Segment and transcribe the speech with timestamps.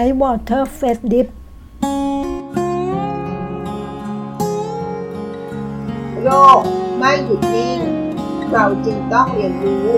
[0.00, 1.28] Ice Water Face Dip
[6.22, 6.30] โล
[6.60, 6.62] ก
[6.98, 7.78] ไม่หยุดนิ่ง
[8.52, 9.88] เราจึงต้องเรียนรู้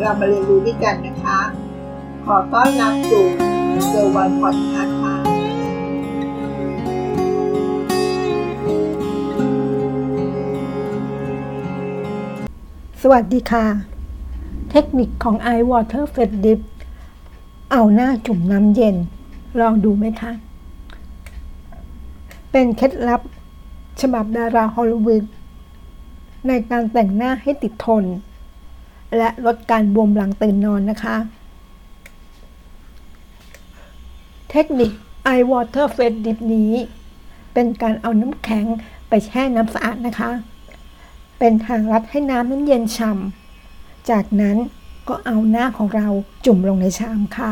[0.00, 1.40] เรามาเรียนรู้ด้วยกันนะคะ
[2.24, 3.26] ขอต้อนรับสู่
[3.88, 5.14] เซอร์วันพอดคาส์ค่ะ
[13.02, 13.64] สวัสดีค่ะ
[14.70, 16.60] เทคนิคของ Ice Water Face Dip
[17.70, 18.96] เอาหน้าจุ่มน้ำเย็น
[19.60, 20.32] ลองดูไหมคะ
[22.50, 23.20] เป็นเคล็ดลับ
[24.00, 25.24] ฉบับดาราฮอลลีวูด
[26.46, 28.04] ในการแต่งหน้าให้ติดทน
[29.16, 31.16] และลดการบวมหลังตื่นนอนนะคะ
[34.50, 34.90] เทคนิค
[35.30, 36.72] Eye Water Face Dip นี้
[37.52, 38.64] เป็นการเอาน้ำแข็ง
[39.08, 40.30] ไปแช่น้ำสะอาดนะคะ
[41.38, 44.56] เป็นทางลัดให้น้ำนั้นเย็นฉ่ำจากนั้น
[45.08, 46.08] ก็เอาหน้าของเรา
[46.44, 47.50] จุ่มลงในชามค่ะ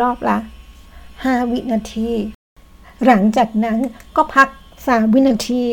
[0.00, 0.38] รอบละ
[0.94, 2.10] 5 วินาที
[3.04, 3.78] หลังจากนั้น
[4.16, 4.48] ก็พัก
[4.80, 5.64] 3 วินาที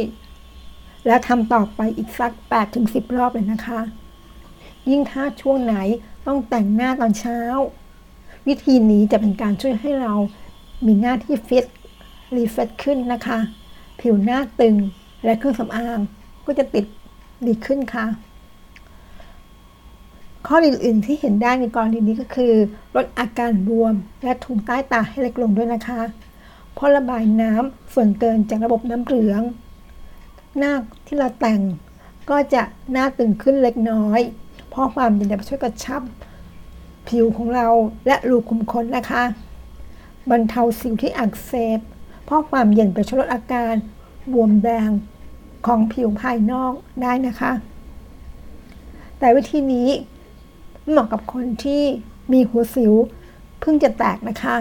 [1.07, 2.31] แล้วทำต่อไปอีกสัก
[2.73, 3.79] 8-10 รอบเลยนะคะ
[4.89, 5.75] ยิ่งถ้าช่วงไหน
[6.25, 7.39] ต้องแต่งหน้าตอนเช้า
[8.47, 10.13] วิธีนี้จะเป็นการช่วยให้เรา
[10.85, 11.65] มีหน้าที่ฟิต
[12.35, 13.39] รีเฟซขึ้นนะคะ
[13.99, 14.75] ผิวหน้าตึง
[15.23, 15.99] และเครื่องสำอาง
[16.45, 16.85] ก็จะติด
[17.47, 18.05] ดีขึ้นค่ะ
[20.47, 22.53] ข้อดีอื่นๆที่เห็นได้ในกรณีนี้ก็คือ
[22.95, 23.93] ลดอาการบวม
[24.23, 26.01] และถุงใต้ตาให้เล็กลงด้วยนะคะ
[26.73, 29.41] เพราะระบายน้ำส่วนเกินจากระบบน้ำเหลือง
[30.57, 30.73] หน้า
[31.05, 31.61] ที่เราแต่ง
[32.29, 34.19] ก็จะหน้าตึงขึ้นเล็กน้อย
[34.69, 36.01] เพราะความเย็นจะช่วยกระชับ
[37.07, 37.67] ผิวของเรา
[38.07, 39.23] และรูขุมขนนะคะ
[40.29, 41.79] บรรเทาสิวที่อักเสบ
[42.25, 43.73] เพราะความเย็นไปช่วยลดอาการ
[44.31, 44.89] บวมแดง
[45.65, 46.71] ของผิวภายนอก
[47.01, 47.51] ได้นะคะ
[49.19, 49.89] แต่วิธีนี้
[50.89, 51.83] เหมาะกับคนที่
[52.31, 52.93] มีหัวสิว
[53.59, 54.57] เพิ่งจะแตกนะคะ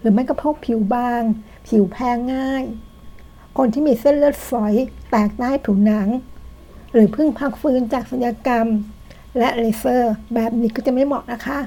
[0.00, 1.22] หรือไม่ก็พวกผิวบาง
[1.68, 2.64] ผิวแพ้ง่าย
[3.58, 4.74] คนที่มีเส้นเลือดฝอย
[5.10, 6.08] แตกใต้ผิวหนัง
[6.92, 8.66] หรือเพิ่งพักฟื้นจากศัลยกรรม
[9.38, 11.58] และเลเซอร์ แบบนี้ก็จะไม่เหมาะนะคะ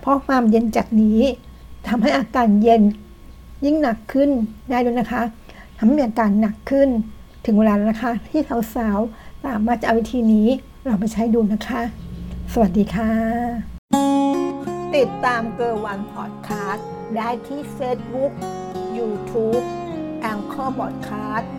[0.00, 1.20] เพราะความเย็นจากนี้
[1.88, 2.82] ทำให้อาการเย็น
[3.64, 4.30] ยิ่งหนักขึ้น
[4.70, 5.22] ได้ด้วยนะคะ
[5.76, 6.88] ทำให้มีอาการหนักขึ้น
[7.46, 8.40] ถึงเวลาแล้วนะคะ ที่
[8.74, 10.48] สาวๆสามารถจะเอาวิธีนี้
[10.86, 11.82] เราไปใช้ดูนะคะ
[12.54, 13.12] สวัสดีค่ะ
[14.96, 18.32] ติดตามเกอร์วันพอดคาสต์ได้ที่เฟซบุ๊ก
[18.98, 19.60] ยูทูบ
[20.20, 21.50] Anchor Podcast